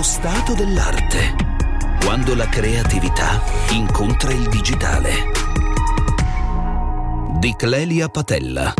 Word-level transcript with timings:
Lo 0.00 0.06
stato 0.06 0.54
dell'arte. 0.54 1.34
Quando 2.02 2.34
la 2.34 2.48
creatività 2.48 3.38
incontra 3.72 4.32
il 4.32 4.48
digitale. 4.48 5.12
Di 7.38 7.54
Clelia 7.54 8.08
Patella. 8.08 8.72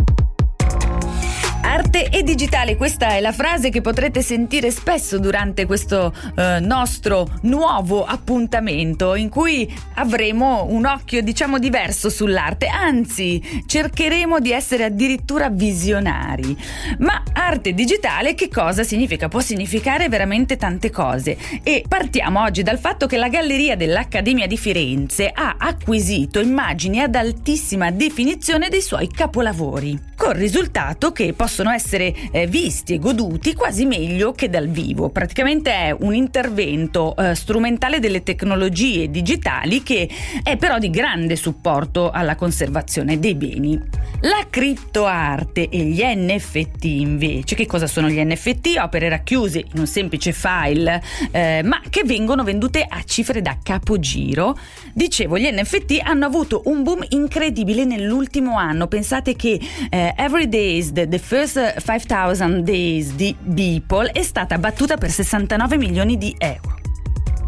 E 2.13 2.25
digitale, 2.25 2.77
questa 2.77 3.11
è 3.11 3.21
la 3.21 3.31
frase 3.33 3.71
che 3.71 3.81
potrete 3.81 4.21
sentire 4.21 4.73
spesso 4.73 5.19
durante 5.21 5.65
questo 5.65 6.13
eh, 6.37 6.59
nostro 6.59 7.39
nuovo 7.43 8.05
appuntamento 8.05 9.15
in 9.15 9.29
cui 9.29 9.73
avremo 9.95 10.67
un 10.69 10.87
occhio 10.87 11.23
diciamo 11.23 11.61
diverso 11.61 12.11
sull'arte, 12.11 12.67
anzi 12.67 13.63
cercheremo 13.65 14.41
di 14.41 14.51
essere 14.51 14.85
addirittura 14.85 15.51
visionari. 15.51 16.57
Ma 16.99 17.23
arte 17.33 17.75
digitale 17.75 18.35
che 18.35 18.49
cosa 18.49 18.83
significa? 18.83 19.29
Può 19.29 19.41
significare 19.41 20.09
veramente 20.09 20.57
tante 20.57 20.91
cose 20.91 21.39
e 21.63 21.85
partiamo 21.87 22.43
oggi 22.43 22.65
dal 22.65 22.79
fatto 22.79 23.07
che 23.07 23.19
la 23.19 23.29
galleria 23.29 23.77
dell'Accademia 23.77 24.49
di 24.49 24.59
Firenze 24.59 25.31
ha 25.33 25.55
acquisito 25.57 26.41
immagini 26.41 27.01
ad 27.01 27.15
altissima 27.15 27.93
definizione 27.93 28.69
dei 28.69 28.83
suoi 28.83 29.09
capolavori, 29.09 29.97
col 30.17 30.35
risultato 30.35 31.13
che 31.13 31.33
possono 31.33 31.61
possono 31.61 31.71
essere 32.01 32.15
eh, 32.33 32.47
visti 32.47 32.95
e 32.95 32.99
goduti 32.99 33.55
quasi 33.55 33.85
meglio 33.85 34.33
che 34.33 34.49
dal 34.49 34.69
vivo. 34.69 35.11
Praticamente 35.11 35.71
è 35.71 35.97
un 35.99 36.15
intervento 36.15 37.15
eh, 37.17 37.35
strumentale 37.35 38.01
delle 38.01 38.23
tecnologie 38.23 39.11
digitali 39.11 39.83
che 39.83 40.09
è 40.43 40.57
però 40.57 40.79
di 40.79 40.89
grande 40.91 41.37
supporto 41.37 42.11
alla 42.11 42.35
conservazione 42.35 43.19
dei 43.19 43.35
beni. 43.35 43.79
La 44.23 44.47
criptoarte 44.49 45.69
e 45.69 45.79
gli 45.85 46.03
NFT 46.03 46.85
invece, 46.85 47.55
che 47.55 47.67
cosa 47.67 47.87
sono 47.87 48.09
gli 48.09 48.23
NFT? 48.23 48.77
Opere 48.81 49.09
racchiuse 49.09 49.59
in 49.59 49.79
un 49.79 49.87
semplice 49.87 50.33
file, 50.33 51.03
eh, 51.31 51.63
ma 51.63 51.81
che 51.89 52.03
vengono 52.05 52.45
vendute 52.45 52.85
a 52.87 53.03
cifre 53.05 53.43
da 53.43 53.57
capogiro. 53.63 54.57
Dicevo, 54.93 55.39
gli 55.39 55.49
NFT 55.51 56.01
hanno 56.03 56.27
avuto 56.27 56.63
un 56.67 56.83
boom 56.83 57.05
incredibile 57.11 57.85
nell'ultimo 57.85 58.57
anno. 58.59 58.87
Pensate 58.87 59.35
che 59.35 59.59
eh, 59.89 60.15
Every 60.17 60.49
Days, 60.49 60.93
the, 60.93 61.09
the 61.09 61.19
First 61.19 61.51
First 61.51 61.90
5000 61.99 62.61
Days 62.63 63.15
di 63.15 63.35
Beeple 63.39 64.13
è 64.13 64.23
stata 64.23 64.59
battuta 64.59 64.97
per 64.97 65.11
69 65.11 65.77
milioni 65.77 66.17
di 66.17 66.33
euro. 66.39 66.79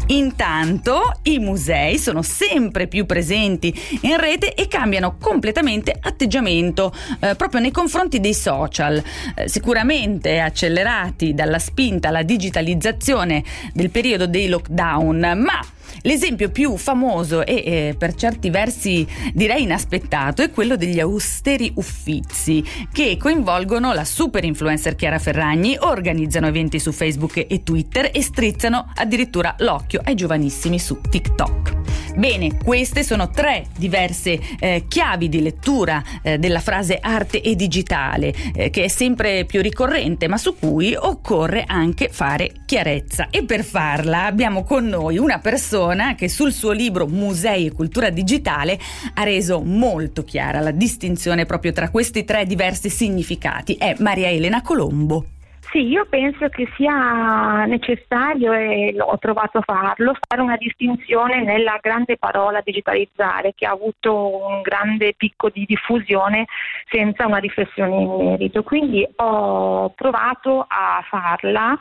Intanto 0.07 1.17
i 1.23 1.39
musei 1.39 1.97
sono 1.97 2.21
sempre 2.21 2.87
più 2.87 3.05
presenti 3.05 3.73
in 4.01 4.17
rete 4.17 4.53
e 4.53 4.67
cambiano 4.67 5.15
completamente 5.17 5.97
atteggiamento 5.97 6.93
eh, 7.21 7.35
proprio 7.35 7.61
nei 7.61 7.71
confronti 7.71 8.19
dei 8.19 8.33
social, 8.33 9.01
eh, 9.35 9.47
sicuramente 9.47 10.39
accelerati 10.39 11.33
dalla 11.33 11.59
spinta 11.59 12.09
alla 12.09 12.23
digitalizzazione 12.23 13.45
del 13.71 13.91
periodo 13.91 14.27
dei 14.27 14.49
lockdown, 14.49 15.19
ma 15.37 15.61
L'esempio 16.01 16.49
più 16.49 16.75
famoso 16.77 17.45
e 17.45 17.53
eh, 17.53 17.95
per 17.97 18.15
certi 18.15 18.49
versi 18.49 19.05
direi 19.33 19.63
inaspettato 19.63 20.41
è 20.41 20.51
quello 20.51 20.75
degli 20.75 20.99
austeri 20.99 21.71
uffizi 21.75 22.63
che 22.91 23.17
coinvolgono 23.17 23.93
la 23.93 24.05
super 24.05 24.43
influencer 24.43 24.95
Chiara 24.95 25.19
Ferragni, 25.19 25.77
organizzano 25.79 26.47
eventi 26.47 26.79
su 26.79 26.91
Facebook 26.91 27.45
e 27.47 27.63
Twitter 27.63 28.09
e 28.13 28.21
strizzano 28.21 28.91
addirittura 28.95 29.55
l'occhio 29.59 30.01
ai 30.03 30.15
giovanissimi 30.15 30.79
su 30.79 30.99
TikTok. 31.01 31.92
Bene, 32.15 32.57
queste 32.63 33.03
sono 33.03 33.31
tre 33.31 33.65
diverse 33.75 34.39
eh, 34.59 34.85
chiavi 34.87 35.29
di 35.29 35.41
lettura 35.41 36.03
eh, 36.21 36.37
della 36.37 36.59
frase 36.59 36.99
arte 37.01 37.41
e 37.41 37.55
digitale, 37.55 38.31
eh, 38.53 38.69
che 38.69 38.83
è 38.83 38.87
sempre 38.87 39.45
più 39.45 39.61
ricorrente, 39.61 40.27
ma 40.27 40.37
su 40.37 40.55
cui 40.55 40.95
occorre 40.95 41.63
anche 41.65 42.09
fare 42.09 42.51
chiarezza. 42.65 43.29
E 43.31 43.43
per 43.45 43.63
farla 43.63 44.25
abbiamo 44.25 44.63
con 44.63 44.85
noi 44.85 45.17
una 45.17 45.39
persona 45.39 46.13
che 46.13 46.29
sul 46.29 46.53
suo 46.53 46.71
libro 46.71 47.07
Musei 47.07 47.65
e 47.65 47.71
cultura 47.71 48.11
digitale 48.11 48.79
ha 49.15 49.23
reso 49.23 49.61
molto 49.61 50.23
chiara 50.23 50.59
la 50.59 50.71
distinzione 50.71 51.45
proprio 51.45 51.71
tra 51.71 51.89
questi 51.89 52.23
tre 52.23 52.45
diversi 52.45 52.91
significati. 52.91 53.73
È 53.73 53.95
Maria 53.97 54.29
Elena 54.29 54.61
Colombo. 54.61 55.25
Sì, 55.71 55.87
io 55.87 56.05
penso 56.05 56.49
che 56.49 56.67
sia 56.75 57.65
necessario, 57.65 58.53
e 58.53 58.95
ho 58.99 59.17
trovato 59.17 59.57
a 59.57 59.63
farlo, 59.65 60.13
fare 60.27 60.41
una 60.41 60.57
distinzione 60.57 61.41
nella 61.41 61.79
grande 61.81 62.17
parola 62.17 62.61
digitalizzare 62.61 63.53
che 63.55 63.65
ha 63.65 63.71
avuto 63.71 64.45
un 64.45 64.61
grande 64.61 65.13
picco 65.17 65.49
di 65.49 65.65
diffusione 65.65 66.45
senza 66.89 67.25
una 67.25 67.37
riflessione 67.37 67.95
in 67.95 68.15
merito. 68.17 68.61
Quindi 68.61 69.07
ho 69.15 69.89
provato 69.91 70.63
a 70.67 71.03
farla 71.09 71.79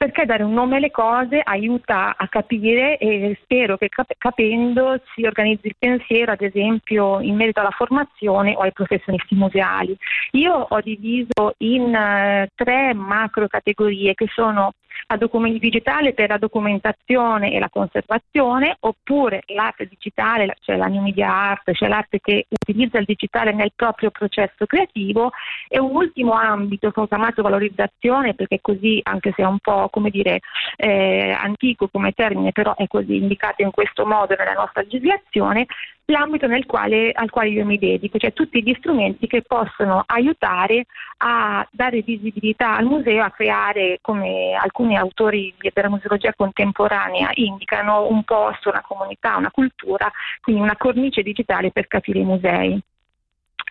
perché 0.00 0.24
dare 0.24 0.42
un 0.44 0.54
nome 0.54 0.76
alle 0.76 0.90
cose 0.90 1.42
aiuta 1.44 2.14
a 2.16 2.26
capire 2.26 2.96
e 2.96 3.38
spero 3.42 3.76
che 3.76 3.90
cap- 3.90 4.14
capendo 4.16 4.98
si 5.12 5.26
organizzi 5.26 5.66
il 5.66 5.76
pensiero, 5.78 6.32
ad 6.32 6.40
esempio, 6.40 7.20
in 7.20 7.36
merito 7.36 7.60
alla 7.60 7.70
formazione 7.70 8.54
o 8.56 8.60
ai 8.60 8.72
professionisti 8.72 9.34
museali. 9.34 9.94
Io 10.30 10.54
ho 10.54 10.80
diviso 10.80 11.52
in 11.58 11.94
uh, 11.94 12.48
tre 12.54 12.94
macro 12.94 13.46
categorie 13.46 14.14
che 14.14 14.26
sono 14.32 14.72
a 15.08 15.16
documenti 15.16 15.58
digitale 15.58 16.12
per 16.14 16.28
la 16.28 16.38
documentazione 16.38 17.52
e 17.52 17.58
la 17.58 17.68
conservazione, 17.68 18.76
oppure 18.80 19.42
l'arte 19.46 19.86
digitale, 19.86 20.56
cioè 20.60 20.76
la 20.76 20.86
new 20.86 21.02
media 21.02 21.32
art, 21.32 21.72
cioè 21.72 21.88
l'arte 21.88 22.20
che 22.20 22.46
utilizza 22.48 22.98
il 22.98 23.04
digitale 23.04 23.52
nel 23.52 23.72
proprio 23.74 24.10
processo 24.10 24.66
creativo, 24.66 25.32
e 25.68 25.78
un 25.78 25.94
ultimo 25.94 26.32
ambito 26.32 26.90
che 26.90 27.00
ho 27.00 27.06
chiamato 27.06 27.42
valorizzazione, 27.42 28.34
perché 28.34 28.60
così, 28.60 29.00
anche 29.02 29.32
se 29.36 29.42
è 29.42 29.46
un 29.46 29.58
po' 29.58 29.88
come 29.90 30.10
dire 30.10 30.40
eh, 30.76 31.30
antico 31.30 31.88
come 31.88 32.12
termine, 32.12 32.52
però 32.52 32.74
è 32.74 32.86
così 32.86 33.16
indicato 33.16 33.62
in 33.62 33.70
questo 33.70 34.06
modo 34.06 34.34
nella 34.36 34.52
nostra 34.52 34.82
legislazione, 34.82 35.66
l'ambito 36.10 36.46
quale, 36.66 37.12
al 37.12 37.30
quale 37.30 37.48
io 37.50 37.64
mi 37.64 37.78
dedico, 37.78 38.18
cioè 38.18 38.32
tutti 38.32 38.62
gli 38.62 38.74
strumenti 38.78 39.26
che 39.26 39.42
possono 39.42 40.02
aiutare 40.06 40.86
a 41.18 41.66
dare 41.70 42.02
visibilità 42.02 42.76
al 42.76 42.84
museo, 42.84 43.22
a 43.22 43.30
creare, 43.30 43.98
come 44.00 44.54
alcuni 44.54 44.96
autori 44.96 45.54
della 45.72 45.88
museologia 45.88 46.34
contemporanea 46.34 47.30
indicano, 47.34 48.06
un 48.08 48.22
posto, 48.24 48.70
una 48.70 48.82
comunità, 48.86 49.36
una 49.36 49.50
cultura, 49.50 50.10
quindi 50.40 50.62
una 50.62 50.76
cornice 50.76 51.22
digitale 51.22 51.70
per 51.70 51.86
capire 51.86 52.20
i 52.20 52.24
musei. 52.24 52.80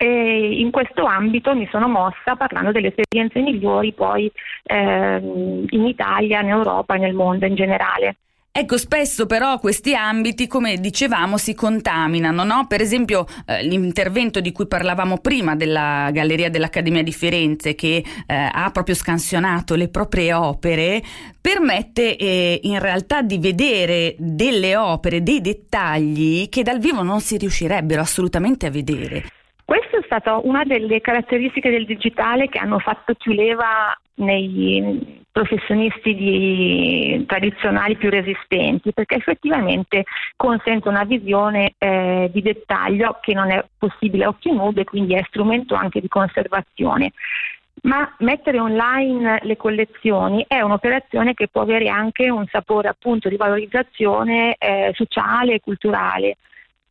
E 0.02 0.60
in 0.60 0.70
questo 0.70 1.04
ambito 1.04 1.54
mi 1.54 1.68
sono 1.70 1.86
mossa 1.86 2.34
parlando 2.34 2.72
delle 2.72 2.88
esperienze 2.94 3.40
migliori 3.40 3.92
poi 3.92 4.32
ehm, 4.62 5.66
in 5.68 5.86
Italia, 5.86 6.40
in 6.40 6.48
Europa 6.48 6.94
e 6.94 6.98
nel 6.98 7.12
mondo 7.12 7.44
in 7.44 7.54
generale. 7.54 8.16
Ecco, 8.52 8.78
spesso 8.78 9.26
però 9.26 9.60
questi 9.60 9.94
ambiti, 9.94 10.48
come 10.48 10.78
dicevamo, 10.78 11.38
si 11.38 11.54
contaminano, 11.54 12.42
no? 12.42 12.66
Per 12.66 12.80
esempio 12.80 13.24
eh, 13.46 13.62
l'intervento 13.62 14.40
di 14.40 14.50
cui 14.50 14.66
parlavamo 14.66 15.18
prima 15.18 15.54
della 15.54 16.10
Galleria 16.12 16.50
dell'Accademia 16.50 17.04
di 17.04 17.12
Firenze 17.12 17.76
che 17.76 18.04
eh, 18.26 18.50
ha 18.52 18.68
proprio 18.72 18.96
scansionato 18.96 19.76
le 19.76 19.88
proprie 19.88 20.32
opere, 20.32 21.00
permette 21.40 22.16
eh, 22.16 22.58
in 22.64 22.80
realtà 22.80 23.22
di 23.22 23.38
vedere 23.38 24.16
delle 24.18 24.74
opere, 24.74 25.22
dei 25.22 25.40
dettagli 25.40 26.48
che 26.48 26.64
dal 26.64 26.80
vivo 26.80 27.04
non 27.04 27.20
si 27.20 27.36
riuscirebbero 27.36 28.00
assolutamente 28.00 28.66
a 28.66 28.70
vedere. 28.70 29.39
Questa 29.70 29.98
è 29.98 30.02
stata 30.04 30.36
una 30.42 30.64
delle 30.64 31.00
caratteristiche 31.00 31.70
del 31.70 31.86
digitale 31.86 32.48
che 32.48 32.58
hanno 32.58 32.80
fatto 32.80 33.14
più 33.14 33.30
leva 33.30 33.96
nei 34.14 35.22
professionisti 35.30 36.12
di, 36.16 37.24
tradizionali 37.24 37.94
più 37.94 38.10
resistenti, 38.10 38.92
perché 38.92 39.14
effettivamente 39.14 40.06
consente 40.34 40.88
una 40.88 41.04
visione 41.04 41.74
eh, 41.78 42.28
di 42.32 42.42
dettaglio 42.42 43.18
che 43.20 43.32
non 43.32 43.52
è 43.52 43.64
possibile 43.78 44.24
a 44.24 44.30
occhio 44.30 44.54
nudo 44.54 44.80
e 44.80 44.84
quindi 44.84 45.14
è 45.14 45.22
strumento 45.28 45.76
anche 45.76 46.00
di 46.00 46.08
conservazione. 46.08 47.12
Ma 47.82 48.12
mettere 48.18 48.58
online 48.58 49.38
le 49.42 49.56
collezioni 49.56 50.44
è 50.48 50.60
un'operazione 50.62 51.32
che 51.34 51.46
può 51.46 51.60
avere 51.60 51.88
anche 51.88 52.28
un 52.28 52.44
sapore 52.50 52.88
appunto 52.88 53.28
di 53.28 53.36
valorizzazione 53.36 54.56
eh, 54.58 54.90
sociale 54.96 55.54
e 55.54 55.60
culturale. 55.60 56.38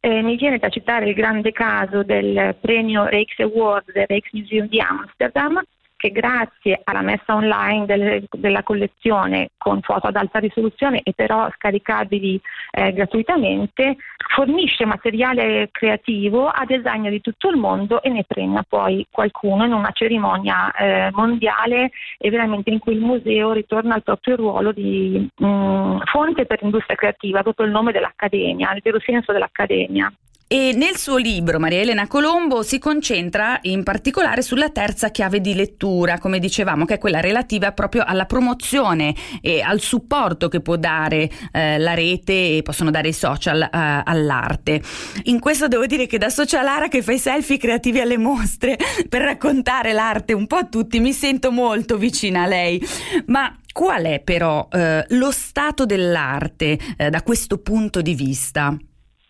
Eh, 0.02 0.22
mi 0.22 0.38
viene 0.38 0.60
da 0.60 0.70
citare 0.70 1.10
il 1.10 1.14
grande 1.14 1.52
caso 1.52 2.04
del 2.04 2.56
premio 2.62 3.06
Rijks 3.08 3.40
Award 3.40 3.92
del 3.92 4.06
Rijksmuseum 4.08 4.68
di 4.68 4.80
Amsterdam, 4.80 5.62
che 6.00 6.12
grazie 6.12 6.80
alla 6.82 7.02
messa 7.02 7.36
online 7.36 7.86
del, 7.86 8.26
della 8.32 8.64
collezione 8.64 9.50
con 9.58 9.82
foto 9.82 10.08
ad 10.08 10.16
alta 10.16 10.40
risoluzione 10.40 11.02
e 11.04 11.12
però 11.14 11.50
scaricabili 11.56 12.40
eh, 12.72 12.94
gratuitamente, 12.94 13.98
fornisce 14.34 14.86
materiale 14.86 15.68
creativo 15.72 16.48
a 16.48 16.64
designer 16.64 17.12
di 17.12 17.20
tutto 17.20 17.50
il 17.50 17.58
mondo 17.58 18.02
e 18.02 18.08
ne 18.08 18.24
premia 18.26 18.64
poi 18.66 19.06
qualcuno 19.12 19.66
in 19.66 19.74
una 19.74 19.92
cerimonia 19.92 20.72
eh, 20.72 21.10
mondiale 21.12 21.92
e 22.18 22.30
veramente 22.30 22.70
in 22.70 22.80
cui 22.80 22.94
il 22.94 23.02
museo 23.02 23.52
ritorna 23.52 23.96
al 23.96 24.04
proprio 24.04 24.38
ruolo 24.38 24.72
di 24.72 25.30
mh, 25.36 25.46
mm, 25.46 25.98
fonte 26.06 26.46
per 26.46 26.62
l'industria 26.62 26.96
creativa, 26.96 27.44
proprio 27.44 27.66
il 27.66 27.74
nome 27.74 27.92
dell'Accademia, 27.92 28.74
il 28.74 28.82
vero 28.82 29.02
senso 29.02 29.34
dell'Accademia. 29.34 30.10
E 30.52 30.74
nel 30.74 30.98
suo 30.98 31.18
libro 31.18 31.60
Maria 31.60 31.82
Elena 31.82 32.08
Colombo 32.08 32.64
si 32.64 32.80
concentra 32.80 33.60
in 33.62 33.84
particolare 33.84 34.42
sulla 34.42 34.72
terza 34.72 35.12
chiave 35.12 35.42
di 35.42 35.54
lettura, 35.54 36.18
come 36.18 36.40
dicevamo, 36.40 36.86
che 36.86 36.96
è 36.96 36.98
quella 36.98 37.20
relativa 37.20 37.72
proprio 37.72 38.04
alla 38.04 38.26
promozione 38.26 39.14
e 39.44 39.62
al 39.62 39.80
supporto 39.80 40.48
che 40.48 40.60
può 40.60 40.76
dare 40.76 41.30
eh, 41.52 41.78
la 41.78 41.94
rete 41.94 42.58
e 42.58 42.62
possono 42.64 42.90
dare 42.90 43.10
i 43.10 43.14
social 43.14 43.62
eh, 43.62 43.70
all'arte. 43.72 44.82
In 45.26 45.40
questo 45.40 45.68
devo 45.68 45.86
dire 45.86 46.08
che 46.08 46.18
da 46.18 46.30
socialara 46.30 46.88
che 46.88 47.04
fa 47.04 47.12
i 47.12 47.20
selfie 47.20 47.58
creativi 47.58 48.00
alle 48.00 48.18
mostre 48.18 48.76
per 49.08 49.22
raccontare 49.22 49.94
l'arte 49.94 50.34
un 50.34 50.48
po' 50.48 50.56
a 50.56 50.66
tutti 50.66 51.00
mi 51.00 51.14
sento 51.14 51.52
molto 51.52 51.96
vicina 51.96 52.42
a 52.42 52.48
lei. 52.48 52.84
Ma 53.28 53.56
qual 53.72 54.06
è 54.06 54.20
però 54.20 54.68
eh, 54.72 55.06
lo 55.10 55.30
stato 55.30 55.86
dell'arte 55.86 56.76
eh, 56.98 57.12
da 57.12 57.22
questo 57.22 57.60
punto 57.60 58.02
di 58.02 58.16
vista? 58.16 58.76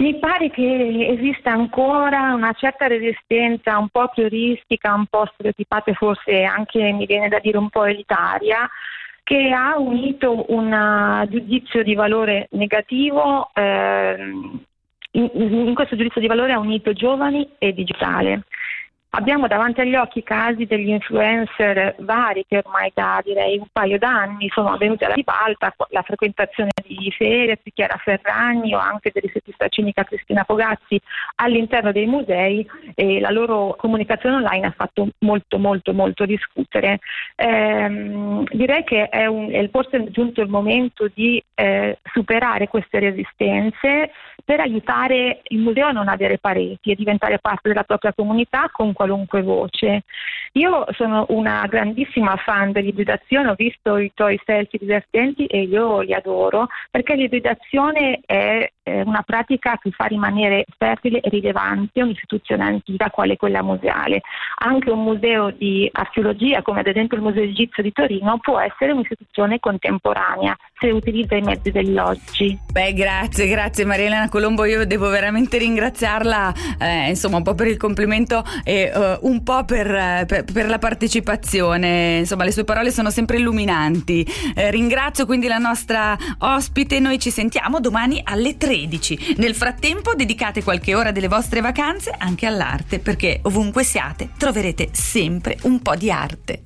Mi 0.01 0.18
pare 0.18 0.50
che 0.50 1.07
esista 1.10 1.51
ancora 1.51 2.34
una 2.34 2.54
certa 2.54 2.88
resistenza 2.88 3.78
un 3.78 3.90
po' 3.90 4.07
prioristica, 4.07 4.94
un 4.94 5.07
po' 5.07 5.25
stereotipata 5.34 5.92
e 5.92 5.94
forse 5.94 6.44
anche, 6.44 6.94
mi 6.94 7.06
viene 7.06 7.28
da 7.28 7.40
dire, 7.40 7.57
un 7.57 7.68
po' 7.68 7.84
elitaria, 7.84 8.66
che 9.24 9.51
ha 9.51 9.78
unito 9.78 10.46
un 10.54 11.28
giudizio 11.30 11.84
di 11.84 11.96
valore 11.96 12.48
negativo, 12.51 13.50
eh, 13.54 14.16
in, 15.12 15.30
in 15.34 15.74
questo 15.75 15.98
giudizio 15.98 16.22
di 16.22 16.28
valore 16.28 16.54
ha 16.54 16.60
unito 16.60 16.94
giovani 16.94 17.56
e 17.57 17.74
digitale. 17.74 18.44
Abbiamo 19.11 19.47
davanti 19.47 19.81
agli 19.81 19.95
occhi 19.95 20.21
casi 20.21 20.65
degli 20.65 20.89
influencer 20.89 21.95
vari 22.00 22.45
che 22.47 22.61
ormai 22.63 22.91
da 22.94 23.19
direi 23.23 23.57
un 23.57 23.65
paio 23.71 23.97
d'anni 23.97 24.50
sono 24.50 24.77
venuti 24.77 25.03
alla 25.03 25.15
ribalta, 25.15 25.73
la 25.89 26.03
frequentazione 26.03 26.69
di 26.85 27.11
Fedez, 27.17 27.57
Chiara 27.73 27.97
Ferragni 27.97 28.75
o 28.75 28.77
anche 28.77 29.09
dell'istituta 29.11 29.67
cinica 29.67 30.03
Cristina 30.03 30.44
Fogazzi 30.44 31.01
all'interno 31.38 31.91
dei 31.91 32.06
musei 32.06 32.69
e 32.94 33.19
la 33.19 33.31
loro 33.31 33.75
comunicazione 33.79 34.35
online 34.35 34.67
ha 34.67 34.73
fatto 34.77 35.07
molto 35.19 35.57
molto 35.57 35.91
molto 35.91 36.25
discutere. 36.27 37.00
Ehm, 37.35 38.44
direi 38.51 38.83
che 38.83 39.09
è, 39.09 39.25
un, 39.25 39.50
è 39.51 39.67
forse 39.71 40.12
giunto 40.12 40.41
il 40.41 40.50
momento 40.50 41.09
di 41.12 41.44
eh, 41.55 41.97
superare 42.11 42.67
queste 42.67 43.00
resistenze 43.00 44.11
per 44.44 44.59
aiutare 44.59 45.41
il 45.45 45.59
museo 45.59 45.88
a 45.88 45.91
non 45.91 46.07
avere 46.07 46.38
pareti 46.38 46.91
e 46.91 46.95
diventare 46.95 47.39
parte 47.39 47.69
della 47.69 47.83
propria 47.83 48.13
comunità 48.13 48.69
con 48.71 48.94
qualunque 48.94 49.41
voce. 49.41 50.03
Io 50.53 50.85
sono 50.91 51.25
una 51.29 51.65
grandissima 51.67 52.35
fan 52.38 52.71
dell'ibridazione, 52.71 53.50
ho 53.50 53.56
visto 53.56 53.97
i 53.97 54.11
tuoi 54.13 54.39
selfie 54.44 54.79
divertenti 54.79 55.45
e 55.45 55.61
io 55.61 56.01
li 56.01 56.13
adoro 56.13 56.67
perché 56.89 57.15
l'ibridazione 57.15 58.21
è 58.25 58.71
una 59.06 59.21
pratica 59.21 59.77
che 59.81 59.91
fa 59.91 60.06
rimanere 60.06 60.65
fertile 60.77 61.19
e 61.21 61.30
rilevante 61.30 62.01
un'istituzione 62.01 62.63
antica 62.63 63.09
quale 63.09 63.38
quella 63.38 63.62
museale. 63.62 64.21
Anche 64.57 64.89
un 64.89 65.03
museo 65.03 65.51
di 65.51 65.89
archeologia, 65.91 66.62
come 66.62 66.81
ad 66.81 66.88
esempio 66.88 67.18
il 67.18 67.24
Museo 67.24 67.44
Egizio 67.44 67.83
di 67.83 67.91
Torino, 67.91 68.38
può 68.39 68.59
essere 68.59 68.91
un'istituzione 68.91 69.59
contemporanea 69.59 70.56
se 70.80 70.91
utilizza 70.91 71.36
i 71.36 71.41
mezzi 71.41 71.71
dell'oggi. 71.71 72.57
Beh, 72.71 72.94
grazie, 72.94 73.47
grazie 73.47 73.86
Marielena 73.86 74.30
Colombo, 74.30 74.65
io 74.65 74.86
devo 74.86 75.09
veramente 75.09 75.57
ringraziarla 75.57 76.53
eh, 76.80 77.09
insomma 77.09 77.38
un 77.38 77.44
po' 77.44 77.56
per 77.56 77.68
il 77.68 77.77
complimento 77.77 78.44
e 78.63 78.91
uh, 78.94 79.27
un 79.27 79.44
po' 79.44 79.65
per, 79.65 79.88
eh, 79.94 80.24
per, 80.27 80.45
per, 80.45 80.68
la 80.68 80.77
partecipazione, 80.77 82.18
insomma 82.19 82.44
le 82.44 82.51
sue 82.51 82.63
parole 82.63 82.91
sono 82.91 83.09
sempre 83.09 83.38
illuminanti. 83.38 84.25
Eh, 84.56 84.71
ringrazio 84.71 85.25
quindi 85.25 85.47
la 85.47 85.57
nostra 85.57 86.18
ospite, 86.39 87.00
noi 87.00 87.19
ci 87.19 87.30
sentiamo 87.30 87.80
domani 87.80 88.21
alle 88.24 88.57
13. 88.79 89.35
Nel 89.37 89.55
frattempo 89.55 90.13
dedicate 90.15 90.63
qualche 90.63 90.95
ora 90.95 91.11
delle 91.11 91.27
vostre 91.27 91.59
vacanze 91.61 92.13
anche 92.17 92.45
all'arte 92.45 92.99
perché 92.99 93.39
ovunque 93.43 93.83
siate 93.83 94.29
troverete 94.37 94.89
sempre 94.91 95.57
un 95.63 95.81
po' 95.81 95.95
di 95.95 96.09
arte. 96.09 96.61